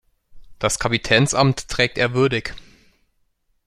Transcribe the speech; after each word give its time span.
Das 0.57 0.79
Kapitänsamt 0.79 1.67
trägt 1.67 1.99
er 1.99 2.15
würdig. 2.15 2.55